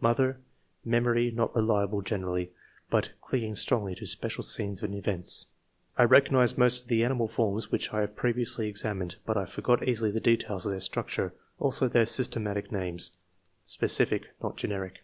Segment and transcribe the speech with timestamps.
[0.00, 0.40] Mother—
[0.98, 2.50] Memory not reliable generally,
[2.90, 5.44] but clinging strongly to special scenes and events.'*
[5.96, 6.02] 2.
[6.02, 9.86] "I recognize most of the animal forms which I have previously examined, but I forget
[9.86, 13.16] easily the details of their structure, also their systematic names
[13.64, 15.02] (specific, not generic).